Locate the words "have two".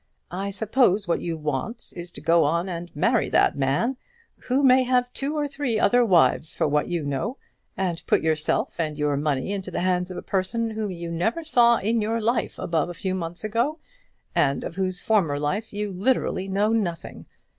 4.81-5.37